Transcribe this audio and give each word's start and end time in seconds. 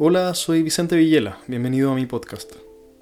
Hola, 0.00 0.32
soy 0.34 0.62
Vicente 0.62 0.94
Villela, 0.94 1.38
bienvenido 1.48 1.90
a 1.90 1.96
mi 1.96 2.06
podcast. 2.06 2.52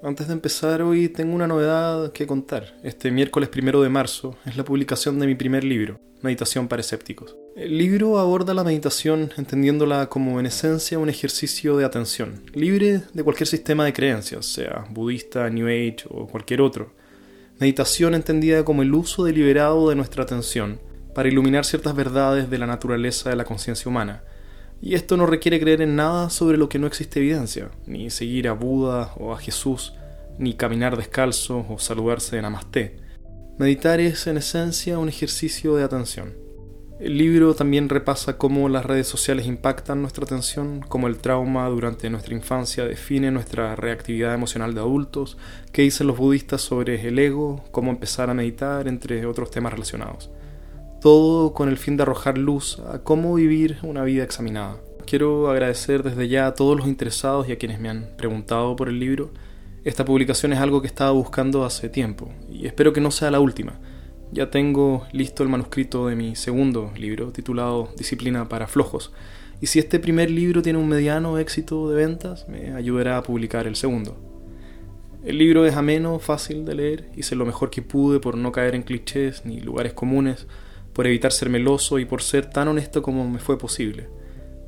Antes 0.01 0.25
de 0.25 0.33
empezar 0.33 0.81
hoy 0.81 1.09
tengo 1.09 1.35
una 1.35 1.45
novedad 1.45 2.11
que 2.11 2.25
contar. 2.25 2.75
Este 2.81 3.11
miércoles 3.11 3.49
primero 3.49 3.83
de 3.83 3.89
marzo 3.89 4.35
es 4.47 4.57
la 4.57 4.65
publicación 4.65 5.19
de 5.19 5.27
mi 5.27 5.35
primer 5.35 5.63
libro, 5.63 5.99
Meditación 6.23 6.67
para 6.67 6.79
Escépticos. 6.79 7.35
El 7.55 7.77
libro 7.77 8.17
aborda 8.17 8.55
la 8.55 8.63
meditación 8.63 9.31
entendiéndola 9.37 10.09
como 10.09 10.39
en 10.39 10.47
esencia 10.47 10.97
un 10.97 11.07
ejercicio 11.07 11.77
de 11.77 11.85
atención, 11.85 12.41
libre 12.55 13.03
de 13.13 13.23
cualquier 13.23 13.45
sistema 13.45 13.85
de 13.85 13.93
creencias, 13.93 14.47
sea 14.47 14.87
budista, 14.89 15.47
New 15.51 15.67
Age 15.67 15.97
o 16.09 16.25
cualquier 16.25 16.61
otro. 16.61 16.95
Meditación 17.59 18.15
entendida 18.15 18.65
como 18.65 18.81
el 18.81 18.91
uso 18.95 19.23
deliberado 19.23 19.89
de 19.89 19.95
nuestra 19.95 20.23
atención 20.23 20.81
para 21.13 21.29
iluminar 21.29 21.63
ciertas 21.63 21.95
verdades 21.95 22.49
de 22.49 22.57
la 22.57 22.65
naturaleza 22.65 23.29
de 23.29 23.35
la 23.35 23.45
conciencia 23.45 23.87
humana. 23.87 24.23
Y 24.81 24.93
esto 24.93 25.17
no 25.17 25.25
requiere 25.25 25.59
creer 25.59 25.81
en 25.81 25.95
nada 25.95 26.29
sobre 26.29 26.57
lo 26.57 26.69
que 26.69 26.79
no 26.79 26.87
existe 26.87 27.19
evidencia, 27.19 27.71
ni 27.85 28.09
seguir 28.09 28.47
a 28.47 28.53
Buda 28.53 29.13
o 29.17 29.33
a 29.33 29.39
Jesús, 29.39 29.93
ni 30.37 30.53
caminar 30.53 30.97
descalzo 30.97 31.65
o 31.67 31.79
saludarse 31.79 32.35
de 32.35 32.43
Namaste. 32.43 32.95
Meditar 33.57 33.99
es 33.99 34.27
en 34.27 34.37
esencia 34.37 34.99
un 34.99 35.09
ejercicio 35.09 35.75
de 35.75 35.83
atención. 35.83 36.35
El 36.99 37.17
libro 37.17 37.53
también 37.53 37.89
repasa 37.89 38.37
cómo 38.37 38.69
las 38.69 38.85
redes 38.85 39.07
sociales 39.07 39.45
impactan 39.45 40.01
nuestra 40.01 40.25
atención, 40.25 40.81
cómo 40.87 41.07
el 41.07 41.17
trauma 41.17 41.67
durante 41.69 42.09
nuestra 42.09 42.33
infancia 42.33 42.85
define 42.85 43.29
nuestra 43.31 43.75
reactividad 43.75 44.33
emocional 44.33 44.73
de 44.73 44.81
adultos, 44.81 45.37
qué 45.71 45.83
dicen 45.83 46.07
los 46.07 46.17
budistas 46.17 46.61
sobre 46.61 47.07
el 47.07 47.19
ego, 47.19 47.63
cómo 47.71 47.91
empezar 47.91 48.29
a 48.29 48.33
meditar, 48.33 48.87
entre 48.87 49.25
otros 49.25 49.51
temas 49.51 49.73
relacionados 49.73 50.31
todo 51.01 51.53
con 51.53 51.69
el 51.69 51.77
fin 51.77 51.97
de 51.97 52.03
arrojar 52.03 52.37
luz 52.37 52.79
a 52.79 52.99
cómo 52.99 53.35
vivir 53.35 53.77
una 53.83 54.03
vida 54.03 54.23
examinada. 54.23 54.77
Quiero 55.05 55.49
agradecer 55.49 56.03
desde 56.03 56.27
ya 56.27 56.47
a 56.47 56.53
todos 56.53 56.77
los 56.77 56.87
interesados 56.87 57.47
y 57.47 57.51
a 57.51 57.57
quienes 57.57 57.79
me 57.79 57.89
han 57.89 58.09
preguntado 58.17 58.75
por 58.75 58.89
el 58.89 58.99
libro. 58.99 59.31
Esta 59.83 60.03
publicación 60.03 60.53
es 60.53 60.59
algo 60.59 60.81
que 60.81 60.87
estaba 60.87 61.11
buscando 61.11 61.63
hace 61.63 61.89
tiempo 61.89 62.31
y 62.49 62.65
espero 62.65 62.93
que 62.93 63.01
no 63.01 63.11
sea 63.11 63.31
la 63.31 63.39
última. 63.39 63.79
Ya 64.31 64.49
tengo 64.49 65.07
listo 65.13 65.43
el 65.43 65.49
manuscrito 65.49 66.07
de 66.07 66.15
mi 66.15 66.35
segundo 66.35 66.91
libro, 66.97 67.31
titulado 67.31 67.89
Disciplina 67.97 68.49
para 68.49 68.67
Flojos, 68.67 69.13
y 69.61 69.67
si 69.67 69.79
este 69.79 69.99
primer 69.99 70.29
libro 70.29 70.61
tiene 70.61 70.77
un 70.77 70.87
mediano 70.87 71.37
éxito 71.39 71.89
de 71.89 71.95
ventas, 71.95 72.47
me 72.47 72.73
ayudará 72.73 73.17
a 73.17 73.23
publicar 73.23 73.65
el 73.65 73.75
segundo. 73.75 74.15
El 75.23 75.39
libro 75.39 75.65
es 75.65 75.75
ameno, 75.75 76.19
fácil 76.19 76.63
de 76.63 76.75
leer, 76.75 77.09
hice 77.15 77.35
lo 77.35 77.45
mejor 77.45 77.69
que 77.69 77.81
pude 77.81 78.19
por 78.19 78.37
no 78.37 78.51
caer 78.51 78.75
en 78.75 78.83
clichés 78.83 79.45
ni 79.45 79.59
lugares 79.59 79.93
comunes, 79.93 80.45
por 80.97 81.05
evitar 81.05 81.31
ser 81.31 81.51
meloso 81.51 81.99
y 81.99 82.05
por 82.05 82.23
ser 82.23 82.49
tan 82.49 82.67
honesto 82.67 83.03
como 83.03 83.29
me 83.29 83.37
fue 83.37 83.55
posible. 83.59 84.09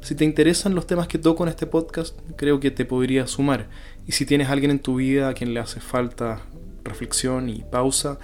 Si 0.03 0.13
te 0.13 0.25
interesan 0.25 0.75
los 0.75 0.86
temas 0.86 1.08
que 1.08 1.17
toco 1.17 1.41
en 1.41 1.49
este 1.49 1.66
podcast, 1.66 2.16
creo 2.36 2.59
que 2.59 2.69
te 2.69 2.86
podría 2.86 3.25
sumar. 3.25 3.67
Y 4.05 4.11
si 4.11 4.27
tienes 4.27 4.47
alguien 4.47 4.69
en 4.69 4.77
tu 4.77 4.97
vida 4.97 5.27
a 5.27 5.33
quien 5.33 5.55
le 5.55 5.59
hace 5.59 5.80
falta 5.80 6.44
reflexión 6.83 7.49
y 7.49 7.63
pausa, 7.63 8.19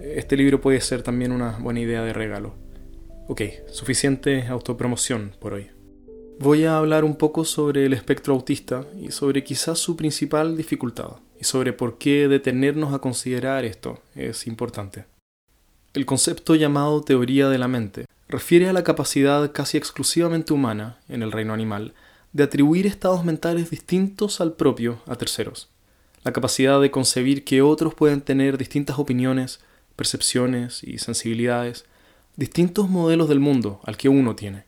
este 0.00 0.34
libro 0.38 0.62
puede 0.62 0.80
ser 0.80 1.02
también 1.02 1.30
una 1.30 1.58
buena 1.58 1.80
idea 1.80 2.02
de 2.02 2.14
regalo. 2.14 2.54
Ok, 3.28 3.42
suficiente 3.70 4.46
autopromoción 4.46 5.32
por 5.38 5.52
hoy. 5.52 5.66
Voy 6.38 6.64
a 6.64 6.78
hablar 6.78 7.04
un 7.04 7.16
poco 7.16 7.44
sobre 7.44 7.84
el 7.84 7.92
espectro 7.92 8.32
autista 8.32 8.86
y 8.98 9.10
sobre 9.10 9.44
quizás 9.44 9.78
su 9.78 9.94
principal 9.94 10.56
dificultad, 10.56 11.16
y 11.38 11.44
sobre 11.44 11.74
por 11.74 11.98
qué 11.98 12.28
detenernos 12.28 12.94
a 12.94 13.00
considerar 13.00 13.66
esto 13.66 14.00
es 14.14 14.46
importante. 14.46 15.04
El 15.94 16.06
concepto 16.06 16.54
llamado 16.54 17.02
teoría 17.02 17.50
de 17.50 17.58
la 17.58 17.68
mente 17.68 18.06
refiere 18.26 18.66
a 18.66 18.72
la 18.72 18.82
capacidad 18.82 19.52
casi 19.52 19.76
exclusivamente 19.76 20.54
humana, 20.54 20.96
en 21.06 21.22
el 21.22 21.30
reino 21.30 21.52
animal, 21.52 21.92
de 22.32 22.44
atribuir 22.44 22.86
estados 22.86 23.26
mentales 23.26 23.68
distintos 23.68 24.40
al 24.40 24.54
propio 24.54 25.02
a 25.06 25.16
terceros. 25.16 25.68
La 26.24 26.32
capacidad 26.32 26.80
de 26.80 26.90
concebir 26.90 27.44
que 27.44 27.60
otros 27.60 27.92
pueden 27.92 28.22
tener 28.22 28.56
distintas 28.56 28.98
opiniones, 28.98 29.60
percepciones 29.94 30.82
y 30.82 30.96
sensibilidades, 30.96 31.84
distintos 32.36 32.88
modelos 32.88 33.28
del 33.28 33.40
mundo 33.40 33.80
al 33.84 33.98
que 33.98 34.08
uno 34.08 34.34
tiene. 34.34 34.64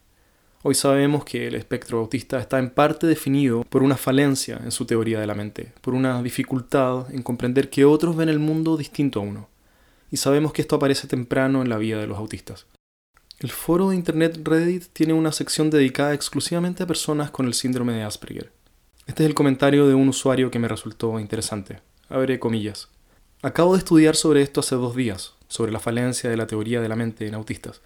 Hoy 0.63 0.75
sabemos 0.75 1.25
que 1.25 1.47
el 1.47 1.55
espectro 1.55 2.01
autista 2.01 2.39
está 2.39 2.59
en 2.59 2.69
parte 2.69 3.07
definido 3.07 3.65
por 3.71 3.83
una 3.83 3.97
falencia 3.97 4.61
en 4.63 4.73
su 4.73 4.85
teoría 4.85 5.21
de 5.21 5.27
la 5.27 5.35
mente, 5.35 5.73
por 5.81 5.95
una 5.95 6.23
dificultad 6.23 7.11
en 7.15 7.23
comprender 7.23 7.71
que 7.71 7.87
otros 7.87 8.15
ven 8.15 8.29
el 8.29 8.41
mundo 8.41 8.77
distinto 8.77 9.21
a 9.21 9.23
uno 9.23 9.54
y 10.15 10.17
sabemos 10.17 10.53
que 10.53 10.63
esto 10.63 10.77
aparece 10.77 11.09
temprano 11.09 11.61
en 11.61 11.69
la 11.69 11.77
vida 11.77 11.99
de 11.99 12.07
los 12.07 12.19
autistas. 12.19 12.67
El 13.41 13.51
foro 13.51 13.91
de 13.91 13.97
Internet 13.97 14.39
Reddit 14.45 14.85
tiene 14.93 15.13
una 15.13 15.33
sección 15.33 15.71
dedicada 15.71 16.15
exclusivamente 16.15 16.85
a 16.85 16.87
personas 16.87 17.33
con 17.33 17.47
el 17.47 17.55
síndrome 17.55 17.95
de 17.95 18.05
Asperger. 18.05 18.53
Este 19.09 19.25
es 19.25 19.29
el 19.29 19.35
comentario 19.35 19.89
de 19.89 19.95
un 19.95 20.09
usuario 20.09 20.53
que 20.53 20.61
me 20.61 20.69
resultó 20.69 21.19
interesante. 21.19 21.81
Abre 22.09 22.39
comillas. 22.39 22.91
Acabo 23.43 23.73
de 23.73 23.81
estudiar 23.81 24.15
sobre 24.15 24.43
esto 24.43 24.61
hace 24.61 24.77
dos 24.77 24.95
días, 24.95 25.33
sobre 25.49 25.73
la 25.73 25.81
falencia 25.81 26.31
de 26.31 26.37
la 26.37 26.47
teoría 26.47 26.81
de 26.81 26.89
la 26.89 26.95
mente 26.95 27.27
en 27.27 27.35
autistas, 27.35 27.83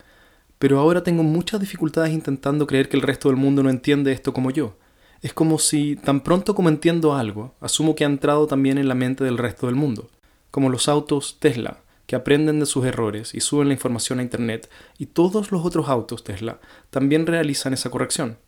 pero 0.59 0.81
ahora 0.81 1.03
tengo 1.03 1.23
muchas 1.23 1.61
dificultades 1.61 2.13
intentando 2.13 2.67
creer 2.67 2.91
que 2.91 2.99
el 2.99 3.03
resto 3.03 3.31
del 3.31 3.39
mundo 3.39 3.63
no 3.63 3.71
entiende 3.71 4.13
esto 4.13 4.35
como 4.35 4.51
yo. 4.51 4.77
Es 5.23 5.33
como 5.33 5.59
si, 5.59 5.97
tan 5.97 6.21
pronto 6.21 6.55
como 6.55 6.69
entiendo 6.69 7.15
algo, 7.15 7.55
asumo 7.63 7.95
que 7.95 8.05
ha 8.05 8.07
entrado 8.07 8.47
también 8.47 8.77
en 8.77 8.87
la 8.87 8.95
mente 8.95 9.25
del 9.25 9.39
resto 9.39 9.65
del 9.65 9.77
mundo, 9.77 10.11
como 10.51 10.69
los 10.69 10.91
autos 10.91 11.39
Tesla, 11.41 11.79
que 12.09 12.17
aprenden 12.17 12.59
de 12.59 12.65
sus 12.65 12.87
errores 12.87 13.35
y 13.35 13.41
suben 13.41 13.69
la 13.69 13.75
información 13.75 14.19
a 14.19 14.23
Internet, 14.23 14.71
y 14.97 15.07
todos 15.07 15.53
los 15.53 15.65
otros 15.65 15.91
autos 15.91 16.25
Tesla 16.25 16.59
también 16.89 17.27
realizan 17.27 17.75
esa 17.75 17.91
corrección. 17.91 18.39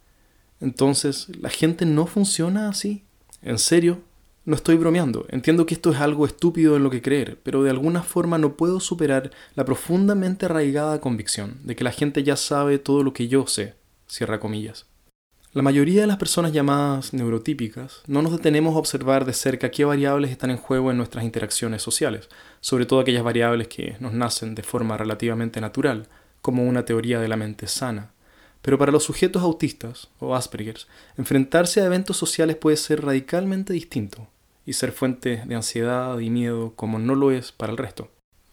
Entonces, 0.61 1.29
¿la 1.39 1.51
gente 1.51 1.85
no 1.85 2.07
funciona 2.07 2.71
así? 2.71 3.05
¿En 3.43 3.59
serio? 3.59 4.01
No 4.47 4.57
estoy 4.57 4.77
bromeando, 4.77 5.27
entiendo 5.29 5.67
que 5.67 5.75
esto 5.75 5.93
es 5.93 6.01
algo 6.01 6.25
estúpido 6.25 6.75
en 6.75 6.83
lo 6.83 6.89
que 6.89 7.03
creer, 7.03 7.39
pero 7.43 7.63
de 7.63 7.69
alguna 7.69 8.03
forma 8.03 8.39
no 8.39 8.57
puedo 8.57 8.81
superar 8.81 9.31
la 9.55 9.67
profundamente 9.67 10.47
arraigada 10.47 11.03
convicción 11.03 11.59
de 11.63 11.77
que 11.77 11.85
la 11.85 11.93
gente 11.93 12.23
ya 12.23 12.37
sabe 12.37 12.79
todo 12.79 13.03
lo 13.03 13.13
que 13.13 13.29
yo 13.29 13.47
sé, 13.47 13.75
cierra 14.09 14.41
comillas. 14.41 14.87
La 15.53 15.63
mayoría 15.63 16.03
de 16.03 16.07
las 16.07 16.17
personas 16.17 16.53
llamadas 16.53 17.13
neurotípicas 17.13 18.03
no 18.07 18.23
nos 18.23 18.31
detenemos 18.31 18.77
a 18.77 18.79
observar 18.79 19.25
de 19.25 19.33
cerca 19.33 19.73
qué 19.73 19.85
variables 19.85 20.31
están 20.31 20.51
en 20.51 20.57
juego 20.57 20.93
en 20.93 20.97
nuestras 20.97 21.25
interacciones 21.25 21.83
sociales, 21.83 22.29
sobre 22.61 22.87
todo 22.87 23.01
aquellas 23.01 23.23
variables 23.23 23.69
que 23.69 23.97
nos 24.01 24.13
nacen 24.13 24.55
de 24.55 24.63
forma 24.63 24.97
relativamente 24.97 25.61
natural, 25.61 26.09
como 26.43 26.65
una 26.65 26.85
teoría 26.85 27.21
de 27.21 27.29
la 27.29 27.37
mente 27.37 27.67
sana. 27.67 28.13
Pero 28.63 28.79
para 28.79 28.93
los 28.93 29.05
sujetos 29.05 29.43
autistas 29.43 30.09
o 30.19 30.35
Aspergers, 30.35 30.87
enfrentarse 31.17 31.81
a 31.81 31.87
eventos 31.87 32.17
sociales 32.17 32.57
puede 32.57 32.77
ser 32.77 33.05
radicalmente 33.05 33.73
distinto 33.73 34.29
y 34.67 34.75
ser 34.75 34.93
fuente 34.93 35.43
de 35.47 35.55
ansiedad 35.55 36.19
y 36.19 36.31
miedo 36.31 36.75
como 36.77 36.99
no 36.99 37.15
lo 37.15 37.31
es 37.31 37.53
para 37.53 37.73
el 37.73 37.79
resto. 37.79 38.11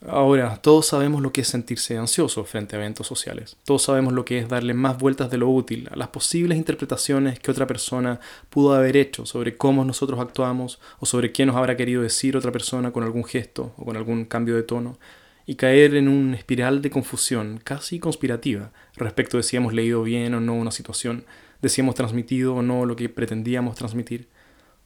Ahora, 0.09 0.55
todos 0.61 0.85
sabemos 0.85 1.21
lo 1.21 1.33
que 1.33 1.41
es 1.41 1.49
sentirse 1.49 1.97
ansioso 1.97 2.45
frente 2.45 2.77
a 2.77 2.79
eventos 2.79 3.05
sociales. 3.05 3.57
Todos 3.65 3.83
sabemos 3.83 4.13
lo 4.13 4.23
que 4.23 4.39
es 4.39 4.47
darle 4.47 4.73
más 4.73 4.97
vueltas 4.97 5.29
de 5.29 5.37
lo 5.37 5.49
útil 5.49 5.89
a 5.91 5.97
las 5.97 6.07
posibles 6.07 6.57
interpretaciones 6.57 7.39
que 7.39 7.51
otra 7.51 7.67
persona 7.67 8.21
pudo 8.49 8.73
haber 8.73 8.95
hecho 8.95 9.25
sobre 9.25 9.57
cómo 9.57 9.83
nosotros 9.83 10.21
actuamos 10.21 10.79
o 10.99 11.05
sobre 11.05 11.33
qué 11.33 11.45
nos 11.45 11.57
habrá 11.57 11.75
querido 11.75 12.03
decir 12.03 12.37
otra 12.37 12.53
persona 12.53 12.93
con 12.93 13.03
algún 13.03 13.25
gesto 13.25 13.73
o 13.75 13.83
con 13.83 13.97
algún 13.97 14.23
cambio 14.23 14.55
de 14.55 14.63
tono 14.63 14.97
y 15.45 15.55
caer 15.55 15.93
en 15.95 16.07
una 16.07 16.37
espiral 16.37 16.81
de 16.81 16.89
confusión 16.89 17.59
casi 17.61 17.99
conspirativa 17.99 18.71
respecto 18.95 19.35
de 19.35 19.43
si 19.43 19.57
hemos 19.57 19.73
leído 19.73 20.03
bien 20.03 20.33
o 20.35 20.39
no 20.39 20.53
una 20.53 20.71
situación, 20.71 21.25
de 21.61 21.67
si 21.67 21.81
hemos 21.81 21.95
transmitido 21.95 22.55
o 22.55 22.61
no 22.61 22.85
lo 22.85 22.95
que 22.95 23.09
pretendíamos 23.09 23.75
transmitir. 23.75 24.29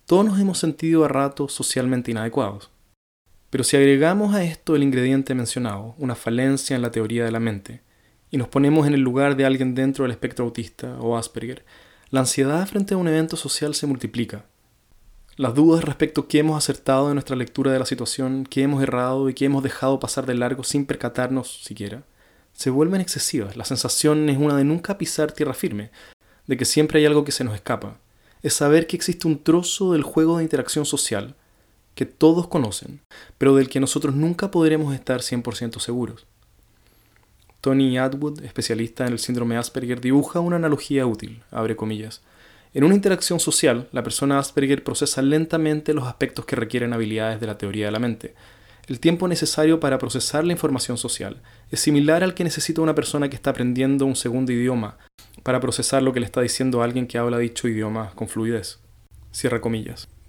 Todos 0.07 0.25
nos 0.25 0.39
hemos 0.39 0.57
sentido 0.57 1.05
a 1.05 1.09
ratos 1.09 1.53
socialmente 1.53 2.09
inadecuados. 2.09 2.71
Pero 3.51 3.65
si 3.65 3.75
agregamos 3.75 4.33
a 4.33 4.43
esto 4.43 4.77
el 4.77 4.81
ingrediente 4.81 5.35
mencionado, 5.35 5.93
una 5.97 6.15
falencia 6.15 6.73
en 6.75 6.81
la 6.81 6.89
teoría 6.89 7.25
de 7.25 7.31
la 7.31 7.41
mente, 7.41 7.81
y 8.31 8.37
nos 8.37 8.47
ponemos 8.47 8.87
en 8.87 8.93
el 8.93 9.01
lugar 9.01 9.35
de 9.35 9.43
alguien 9.45 9.75
dentro 9.75 10.03
del 10.03 10.13
espectro 10.13 10.45
autista 10.45 10.97
o 11.01 11.17
Asperger, 11.17 11.65
la 12.11 12.21
ansiedad 12.21 12.65
frente 12.65 12.93
a 12.93 12.97
un 12.97 13.09
evento 13.09 13.35
social 13.35 13.75
se 13.75 13.87
multiplica. 13.87 14.45
Las 15.35 15.53
dudas 15.53 15.83
respecto 15.83 16.21
a 16.21 16.27
qué 16.29 16.39
hemos 16.39 16.57
acertado 16.57 17.09
en 17.09 17.15
nuestra 17.15 17.35
lectura 17.35 17.73
de 17.73 17.79
la 17.79 17.85
situación, 17.85 18.45
qué 18.49 18.63
hemos 18.63 18.81
errado 18.81 19.29
y 19.29 19.33
qué 19.33 19.45
hemos 19.45 19.63
dejado 19.63 19.99
pasar 19.99 20.25
de 20.25 20.35
largo 20.35 20.63
sin 20.63 20.85
percatarnos 20.85 21.61
siquiera, 21.61 22.03
se 22.53 22.69
vuelven 22.69 23.01
excesivas. 23.01 23.57
La 23.57 23.65
sensación 23.65 24.29
es 24.29 24.37
una 24.37 24.55
de 24.55 24.63
nunca 24.63 24.97
pisar 24.97 25.33
tierra 25.33 25.53
firme, 25.53 25.91
de 26.47 26.55
que 26.55 26.63
siempre 26.63 26.99
hay 26.99 27.05
algo 27.05 27.25
que 27.25 27.33
se 27.33 27.43
nos 27.43 27.55
escapa. 27.55 27.99
Es 28.43 28.53
saber 28.53 28.87
que 28.87 28.95
existe 28.95 29.27
un 29.27 29.43
trozo 29.43 29.91
del 29.91 30.03
juego 30.03 30.37
de 30.37 30.43
interacción 30.43 30.85
social 30.85 31.35
que 32.01 32.07
todos 32.07 32.47
conocen, 32.47 32.99
pero 33.37 33.53
del 33.53 33.69
que 33.69 33.79
nosotros 33.79 34.15
nunca 34.15 34.49
podremos 34.49 34.95
estar 34.95 35.19
100% 35.19 35.77
seguros. 35.77 36.25
Tony 37.61 37.99
Atwood, 37.99 38.43
especialista 38.43 39.05
en 39.05 39.13
el 39.13 39.19
síndrome 39.19 39.55
Asperger, 39.55 40.01
dibuja 40.01 40.39
una 40.39 40.55
analogía 40.55 41.05
útil, 41.05 41.43
abre 41.51 41.75
comillas. 41.75 42.23
En 42.73 42.85
una 42.85 42.95
interacción 42.95 43.39
social, 43.39 43.87
la 43.91 44.01
persona 44.01 44.39
Asperger 44.39 44.83
procesa 44.83 45.21
lentamente 45.21 45.93
los 45.93 46.07
aspectos 46.07 46.45
que 46.45 46.55
requieren 46.55 46.91
habilidades 46.91 47.39
de 47.39 47.45
la 47.45 47.59
teoría 47.59 47.85
de 47.85 47.91
la 47.91 47.99
mente. 47.99 48.33
El 48.87 48.99
tiempo 48.99 49.27
necesario 49.27 49.79
para 49.79 49.99
procesar 49.99 50.43
la 50.43 50.53
información 50.53 50.97
social 50.97 51.43
es 51.69 51.81
similar 51.81 52.23
al 52.23 52.33
que 52.33 52.43
necesita 52.43 52.81
una 52.81 52.95
persona 52.95 53.29
que 53.29 53.35
está 53.35 53.51
aprendiendo 53.51 54.07
un 54.07 54.15
segundo 54.15 54.51
idioma 54.51 54.97
para 55.43 55.59
procesar 55.59 56.01
lo 56.01 56.13
que 56.13 56.19
le 56.19 56.25
está 56.25 56.41
diciendo 56.41 56.81
alguien 56.81 57.05
que 57.05 57.19
habla 57.19 57.37
dicho 57.37 57.67
idioma 57.67 58.11
con 58.15 58.27
fluidez. 58.27 58.79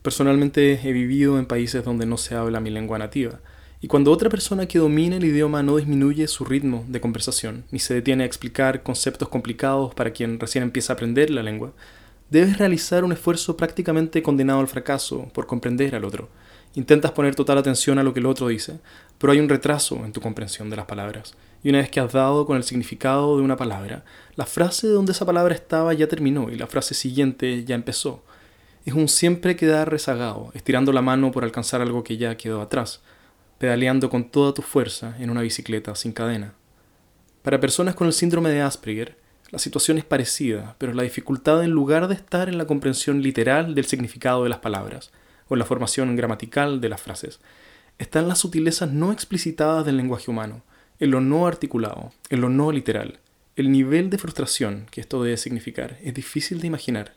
Personalmente 0.03 0.81
he 0.83 0.93
vivido 0.93 1.39
en 1.39 1.47
países 1.47 1.85
donde 1.85 2.07
no 2.07 2.17
se 2.17 2.35
habla 2.35 2.61
mi 2.61 2.71
lengua 2.71 2.99
nativa, 2.99 3.41
y 3.81 3.89
cuando 3.89 4.13
otra 4.13 4.31
persona 4.31 4.67
que 4.67 4.79
domina 4.79 5.17
el 5.17 5.25
idioma 5.25 5.65
no 5.65 5.77
disminuye 5.77 6.29
su 6.29 6.45
ritmo 6.45 6.85
de 6.87 7.01
conversación, 7.01 7.65
ni 7.73 7.81
se 7.81 7.95
detiene 7.95 8.23
a 8.23 8.27
explicar 8.27 8.85
conceptos 8.85 9.29
complicados 9.29 9.93
para 9.95 10.13
quien 10.13 10.39
recién 10.39 10.63
empieza 10.63 10.93
a 10.93 10.95
aprender 10.95 11.31
la 11.31 11.43
lengua, 11.43 11.73
debes 12.31 12.59
realizar 12.59 13.03
un 13.03 13.13
esfuerzo 13.13 13.57
prácticamente 13.57 14.23
condenado 14.23 14.61
al 14.61 14.69
fracaso 14.69 15.29
por 15.35 15.49
comprender 15.49 15.97
al 15.97 16.05
otro. 16.05 16.29
Intentas 16.75 17.11
poner 17.11 17.35
total 17.35 17.59
atención 17.59 17.99
a 17.99 18.05
lo 18.05 18.15
que 18.15 18.21
el 18.21 18.27
otro 18.27 18.47
dice, 18.49 18.79
pero 19.19 19.33
hay 19.33 19.41
un 19.41 19.49
retraso 19.49 20.05
en 20.05 20.13
tu 20.13 20.21
comprensión 20.21 20.71
de 20.71 20.77
las 20.77 20.87
palabras. 20.87 21.35
Y 21.65 21.69
una 21.69 21.79
vez 21.79 21.91
que 21.91 21.99
has 21.99 22.13
dado 22.13 22.47
con 22.47 22.57
el 22.57 22.63
significado 22.63 23.37
de 23.37 23.43
una 23.43 23.57
palabra, 23.57 24.05
la 24.37 24.47
frase 24.47 24.87
de 24.87 24.93
donde 24.93 25.11
esa 25.11 25.27
palabra 25.27 25.55
estaba 25.55 25.93
ya 25.93 26.07
terminó 26.07 26.51
y 26.51 26.57
la 26.57 26.69
frase 26.69 26.95
siguiente 26.95 27.65
ya 27.65 27.75
empezó. 27.75 28.23
Es 28.85 28.95
un 28.95 29.09
siempre 29.09 29.57
quedar 29.57 29.91
rezagado, 29.91 30.51
estirando 30.55 30.93
la 30.93 31.03
mano 31.03 31.31
por 31.31 31.45
alcanzar 31.45 31.81
algo 31.81 32.03
que 32.03 32.17
ya 32.17 32.37
quedó 32.37 32.61
atrás 32.61 33.03
pedaleando 33.63 34.11
con 34.11 34.29
toda 34.29 34.53
tu 34.53 34.61
fuerza 34.61 35.15
en 35.21 35.31
una 35.31 35.43
bicicleta 35.43 35.95
sin 35.95 36.11
cadena. 36.11 36.55
Para 37.43 37.61
personas 37.61 37.95
con 37.95 38.09
el 38.09 38.13
síndrome 38.13 38.51
de 38.51 38.61
Asperger, 38.61 39.17
la 39.53 39.61
situación 39.61 39.99
es 39.99 40.05
parecida, 40.05 40.75
pero 40.79 40.93
la 40.95 41.05
dificultad 41.05 41.63
en 41.63 41.71
lugar 41.71 42.09
de 42.09 42.17
estar 42.17 42.49
en 42.49 42.59
la 42.59 42.67
comprensión 42.67 43.23
literal 43.23 43.77
del 43.77 43.85
significado 43.85 44.43
de 44.43 44.49
las 44.49 44.59
palabras 44.59 45.13
o 45.47 45.55
en 45.55 45.61
la 45.61 45.65
formación 45.65 46.17
gramatical 46.17 46.81
de 46.81 46.89
las 46.89 47.01
frases, 47.01 47.39
está 47.99 48.19
en 48.19 48.27
las 48.27 48.41
sutilezas 48.41 48.91
no 48.91 49.13
explicitadas 49.13 49.87
del 49.87 49.97
lenguaje 49.97 50.29
humano, 50.29 50.65
en 50.99 51.13
lo 51.13 51.21
no 51.21 51.47
articulado, 51.47 52.13
en 52.31 52.41
lo 52.41 52.49
no 52.49 52.73
literal. 52.73 53.21
El 53.55 53.71
nivel 53.71 54.11
de 54.11 54.19
frustración 54.19 54.87
que 54.91 55.01
esto 55.01 55.23
debe 55.23 55.37
significar 55.37 55.99
es 56.03 56.15
difícil 56.15 56.61
de 56.61 56.67
imaginar. 56.67 57.13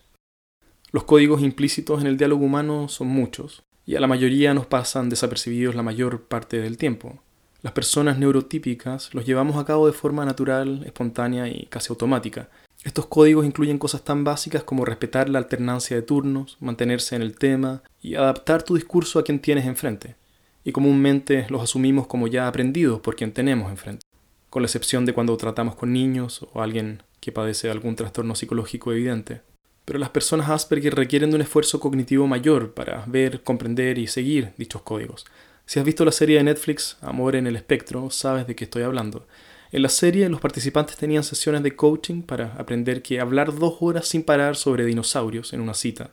Los 0.96 1.04
códigos 1.04 1.42
implícitos 1.42 2.00
en 2.00 2.08
el 2.08 2.16
diálogo 2.16 2.46
humano 2.46 2.88
son 2.88 3.10
muchos, 3.10 3.64
y 3.86 3.96
a 3.96 4.00
la 4.00 4.08
mayoría 4.08 4.54
nos 4.54 4.66
pasan 4.66 5.10
desapercibidos 5.10 5.76
la 5.76 5.84
mayor 5.84 6.22
parte 6.22 6.62
del 6.62 6.78
tiempo. 6.78 7.20
Las 7.64 7.74
personas 7.74 8.18
neurotípicas 8.18 9.14
los 9.14 9.26
llevamos 9.26 9.58
a 9.58 9.66
cabo 9.66 9.88
de 9.88 9.92
forma 9.92 10.24
natural, 10.24 10.84
espontánea 10.86 11.50
y 11.50 11.66
casi 11.66 11.92
automática. 11.92 12.48
Estos 12.86 13.08
códigos 13.08 13.46
incluyen 13.46 13.78
cosas 13.78 14.06
tan 14.06 14.24
básicas 14.24 14.64
como 14.64 14.86
respetar 14.86 15.28
la 15.28 15.40
alternancia 15.40 15.98
de 15.98 16.02
turnos, 16.02 16.56
mantenerse 16.62 17.18
en 17.18 17.24
el 17.24 17.38
tema 17.38 17.84
y 18.02 18.16
adaptar 18.16 18.64
tu 18.64 18.76
discurso 18.76 19.20
a 19.20 19.26
quien 19.26 19.42
tienes 19.42 19.66
enfrente. 19.66 20.16
Y 20.64 20.72
comúnmente 20.72 21.46
los 21.50 21.62
asumimos 21.62 22.08
como 22.08 22.30
ya 22.30 22.48
aprendidos 22.48 23.02
por 23.02 23.18
quien 23.18 23.34
tenemos 23.34 23.70
enfrente, 23.70 24.06
con 24.50 24.62
la 24.62 24.68
excepción 24.68 25.06
de 25.06 25.12
cuando 25.12 25.36
tratamos 25.36 25.76
con 25.76 25.92
niños 25.92 26.48
o 26.54 26.62
alguien 26.62 27.04
que 27.20 27.34
padece 27.34 27.70
algún 27.70 27.98
trastorno 27.98 28.34
psicológico 28.34 28.94
evidente. 28.94 29.42
Pero 29.86 30.00
las 30.00 30.10
personas 30.10 30.50
Asperger 30.50 30.96
requieren 30.96 31.30
de 31.30 31.36
un 31.36 31.42
esfuerzo 31.42 31.80
cognitivo 31.80 32.28
mayor 32.28 32.74
para 32.74 33.06
ver, 33.06 33.44
comprender 33.44 33.98
y 34.00 34.08
seguir 34.08 34.54
dichos 34.58 34.82
códigos. 34.82 35.26
Si 35.68 35.80
has 35.80 35.86
visto 35.86 36.04
la 36.04 36.12
serie 36.12 36.38
de 36.38 36.44
Netflix 36.44 36.98
Amor 37.02 37.36
en 37.36 37.48
el 37.48 37.56
Espectro, 37.56 38.10
sabes 38.10 38.48
de 38.48 38.56
qué 38.56 38.66
estoy 38.66 38.84
hablando. 38.84 39.28
En 39.72 39.82
la 39.82 39.90
serie 39.90 40.30
los 40.30 40.42
participantes 40.42 40.96
tenían 40.96 41.24
sesiones 41.24 41.64
de 41.64 41.76
coaching 41.76 42.22
para 42.22 42.54
aprender 42.54 43.02
que 43.02 43.20
hablar 43.20 43.54
dos 43.54 43.78
horas 43.82 44.08
sin 44.08 44.24
parar 44.24 44.56
sobre 44.56 44.86
dinosaurios 44.86 45.54
en 45.54 45.62
una 45.62 45.74
cita 45.74 46.12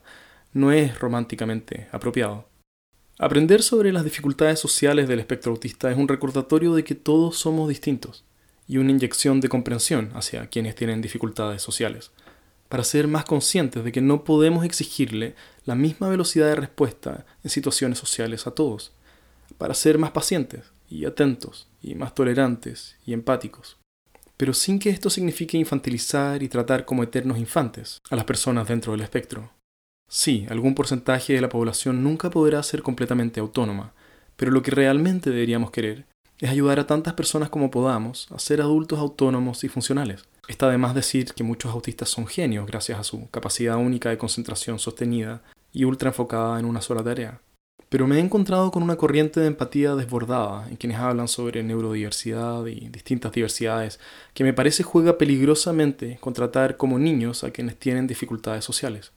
no 0.53 0.71
es 0.71 0.99
románticamente 0.99 1.87
apropiado. 1.91 2.47
Aprender 3.19 3.61
sobre 3.61 3.93
las 3.93 4.03
dificultades 4.03 4.59
sociales 4.59 5.07
del 5.07 5.19
espectro 5.19 5.51
autista 5.51 5.91
es 5.91 5.97
un 5.97 6.07
recordatorio 6.07 6.73
de 6.73 6.83
que 6.83 6.95
todos 6.95 7.37
somos 7.37 7.69
distintos 7.69 8.23
y 8.67 8.77
una 8.77 8.91
inyección 8.91 9.39
de 9.39 9.49
comprensión 9.49 10.11
hacia 10.13 10.47
quienes 10.47 10.75
tienen 10.75 11.01
dificultades 11.01 11.61
sociales 11.61 12.11
para 12.73 12.83
ser 12.83 13.07
más 13.07 13.23
conscientes 13.23 13.83
de 13.83 13.91
que 13.91 14.01
no 14.01 14.23
podemos 14.23 14.65
exigirle 14.65 15.35
la 15.63 15.75
misma 15.75 16.09
velocidad 16.09 16.47
de 16.47 16.55
respuesta 16.55 17.23
en 17.43 17.51
situaciones 17.51 17.99
sociales 17.99 18.47
a 18.47 18.51
todos, 18.55 18.93
para 19.59 19.75
ser 19.75 19.99
más 19.99 20.09
pacientes 20.09 20.71
y 20.89 21.05
atentos 21.05 21.67
y 21.83 21.93
más 21.93 22.15
tolerantes 22.15 22.95
y 23.05 23.13
empáticos, 23.13 23.77
pero 24.37 24.55
sin 24.55 24.79
que 24.79 24.89
esto 24.89 25.11
signifique 25.11 25.55
infantilizar 25.55 26.41
y 26.41 26.49
tratar 26.49 26.83
como 26.83 27.03
eternos 27.03 27.37
infantes 27.37 28.01
a 28.09 28.15
las 28.15 28.25
personas 28.25 28.67
dentro 28.67 28.93
del 28.93 29.01
espectro. 29.01 29.51
Sí, 30.09 30.47
algún 30.49 30.73
porcentaje 30.73 31.33
de 31.33 31.41
la 31.41 31.49
población 31.49 32.03
nunca 32.03 32.31
podrá 32.31 32.63
ser 32.63 32.81
completamente 32.81 33.39
autónoma, 33.39 33.93
pero 34.35 34.49
lo 34.49 34.63
que 34.63 34.71
realmente 34.71 35.29
deberíamos 35.29 35.69
querer 35.69 36.07
es 36.43 36.49
ayudar 36.49 36.77
a 36.77 36.85
tantas 36.85 37.13
personas 37.13 37.49
como 37.49 37.71
podamos 37.71 38.27
a 38.29 38.37
ser 38.37 38.59
adultos 38.59 38.99
autónomos 38.99 39.63
y 39.63 39.69
funcionales. 39.69 40.25
Está 40.49 40.69
de 40.69 40.77
más 40.77 40.93
decir 40.93 41.33
que 41.33 41.41
muchos 41.41 41.71
autistas 41.71 42.09
son 42.09 42.27
genios 42.27 42.67
gracias 42.67 42.99
a 42.99 43.05
su 43.05 43.29
capacidad 43.29 43.77
única 43.77 44.09
de 44.09 44.17
concentración 44.17 44.77
sostenida 44.77 45.41
y 45.71 45.85
ultra 45.85 46.09
enfocada 46.09 46.59
en 46.59 46.65
una 46.65 46.81
sola 46.81 47.01
tarea. 47.01 47.39
Pero 47.87 48.07
me 48.07 48.17
he 48.17 48.19
encontrado 48.19 48.71
con 48.71 48.83
una 48.83 48.97
corriente 48.97 49.39
de 49.39 49.47
empatía 49.47 49.95
desbordada 49.95 50.67
en 50.69 50.75
quienes 50.75 50.97
hablan 50.97 51.29
sobre 51.29 51.63
neurodiversidad 51.63 52.65
y 52.65 52.89
distintas 52.89 53.31
diversidades 53.31 54.01
que 54.33 54.43
me 54.43 54.51
parece 54.51 54.83
juega 54.83 55.17
peligrosamente 55.17 56.17
con 56.19 56.33
tratar 56.33 56.75
como 56.75 56.99
niños 56.99 57.45
a 57.45 57.51
quienes 57.51 57.77
tienen 57.77 58.05
dificultades 58.05 58.65
sociales. 58.65 59.13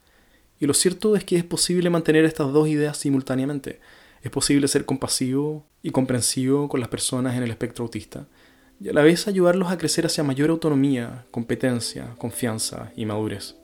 Y 0.61 0.67
lo 0.67 0.75
cierto 0.75 1.17
es 1.17 1.25
que 1.25 1.35
es 1.35 1.45
posible 1.45 1.91
mantener 1.91 2.25
estas 2.25 2.53
dos 2.53 2.69
ideas 2.69 2.97
simultáneamente. 2.99 3.81
Es 4.27 4.31
posible 4.33 4.67
ser 4.67 4.85
compasivo 4.85 5.65
y 5.85 5.91
comprensivo 5.91 6.69
con 6.69 6.81
las 6.81 6.89
personas 6.89 7.37
en 7.37 7.45
el 7.45 7.51
espectro 7.51 7.85
autista 7.85 8.27
y 8.81 8.89
a 8.89 8.93
la 8.93 9.03
vez 9.03 9.29
ayudarlos 9.29 9.71
a 9.71 9.79
crecer 9.79 10.05
hacia 10.05 10.25
mayor 10.25 10.51
autonomía, 10.51 11.27
competencia, 11.31 12.13
confianza 12.19 12.91
y 12.97 13.07
madurez. 13.07 13.55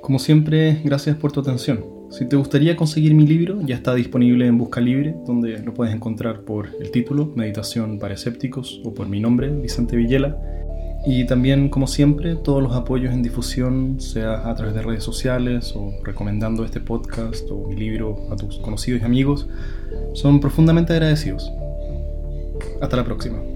Como 0.00 0.20
siempre, 0.20 0.80
gracias 0.84 1.16
por 1.16 1.32
tu 1.32 1.40
atención. 1.40 1.84
Si 2.08 2.28
te 2.28 2.36
gustaría 2.36 2.76
conseguir 2.76 3.14
mi 3.14 3.26
libro, 3.26 3.60
ya 3.62 3.74
está 3.74 3.96
disponible 3.96 4.46
en 4.46 4.58
Busca 4.58 4.80
Libre, 4.80 5.16
donde 5.26 5.58
lo 5.58 5.74
puedes 5.74 5.92
encontrar 5.92 6.42
por 6.42 6.68
el 6.78 6.92
título, 6.92 7.32
Meditación 7.34 7.98
para 7.98 8.14
Escépticos, 8.14 8.80
o 8.84 8.94
por 8.94 9.08
mi 9.08 9.18
nombre, 9.18 9.48
Vicente 9.48 9.96
Villela. 9.96 10.38
Y 11.06 11.26
también, 11.26 11.68
como 11.68 11.86
siempre, 11.86 12.34
todos 12.34 12.62
los 12.62 12.74
apoyos 12.74 13.12
en 13.12 13.22
difusión, 13.22 14.00
sea 14.00 14.48
a 14.48 14.54
través 14.54 14.74
de 14.74 14.82
redes 14.82 15.04
sociales 15.04 15.74
o 15.76 15.92
recomendando 16.02 16.64
este 16.64 16.80
podcast 16.80 17.50
o 17.50 17.68
mi 17.68 17.76
libro 17.76 18.26
a 18.30 18.36
tus 18.36 18.58
conocidos 18.58 19.02
y 19.02 19.04
amigos, 19.04 19.46
son 20.14 20.40
profundamente 20.40 20.94
agradecidos. 20.94 21.52
Hasta 22.80 22.96
la 22.96 23.04
próxima. 23.04 23.53